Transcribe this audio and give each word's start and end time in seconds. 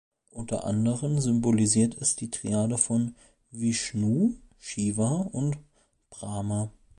Unter 0.31 0.65
anderem 0.65 1.19
symbolisiert 1.19 1.93
es 1.93 2.15
die 2.15 2.31
Triade 2.31 2.79
von 2.79 3.13
Vishnu, 3.51 4.33
Shiva 4.57 5.27
und 5.31 5.59
Brahma. 6.09 6.71